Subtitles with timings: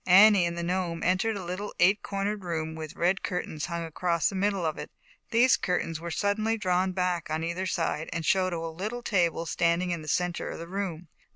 [0.07, 4.29] Annie and the Gnome entered a little eight cornered room, with red curtains hung across
[4.29, 4.89] the middle of it.
[5.29, 9.45] These cur tains were suddenly drawn back on either side and showed a little table
[9.45, 11.07] standing in the center of the room.